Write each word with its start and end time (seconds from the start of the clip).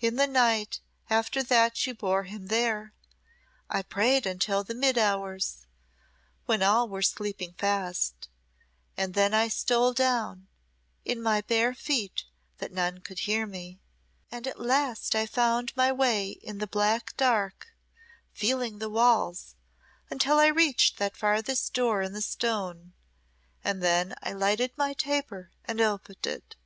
In 0.00 0.16
the 0.16 0.26
night 0.26 0.80
after 1.10 1.42
that 1.42 1.86
you 1.86 1.92
bore 1.92 2.22
him 2.22 2.46
there 2.46 2.94
I 3.68 3.82
prayed 3.82 4.24
until 4.24 4.64
the 4.64 4.74
mid 4.74 4.96
hours, 4.96 5.66
when 6.46 6.62
all 6.62 6.88
were 6.88 7.02
sleeping 7.02 7.52
fast 7.52 8.30
and 8.96 9.12
then 9.12 9.34
I 9.34 9.48
stole 9.48 9.92
down 9.92 10.48
in 11.04 11.22
my 11.22 11.42
bare 11.42 11.74
feet, 11.74 12.24
that 12.56 12.72
none 12.72 13.00
could 13.00 13.18
hear 13.18 13.46
me 13.46 13.78
and 14.32 14.46
at 14.46 14.58
last 14.58 15.14
I 15.14 15.26
found 15.26 15.76
my 15.76 15.92
way 15.92 16.30
in 16.30 16.60
the 16.60 16.66
black 16.66 17.14
dark 17.18 17.66
feeling 18.32 18.78
the 18.78 18.88
walls 18.88 19.54
until 20.08 20.38
I 20.38 20.46
reached 20.46 20.96
that 20.96 21.14
farthest 21.14 21.74
door 21.74 22.00
in 22.00 22.14
the 22.14 22.22
stone 22.22 22.94
and 23.62 23.82
then 23.82 24.14
I 24.22 24.32
lighted 24.32 24.72
my 24.78 24.94
taper 24.94 25.50
and 25.66 25.78
oped 25.78 26.26
it." 26.26 26.56